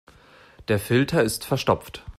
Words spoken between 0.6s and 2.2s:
Der Filter ist verstopft.